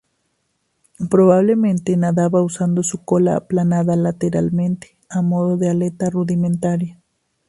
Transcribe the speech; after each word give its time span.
Probablemente 1.11 1.95
nadaba 1.95 2.41
usando 2.41 2.81
su 2.81 3.03
cola 3.05 3.35
aplanada 3.35 3.95
lateralmente, 3.95 4.97
a 5.09 5.21
modo 5.21 5.57
de 5.57 5.69
aleta 5.69 6.09
rudimentaria. 6.09 6.99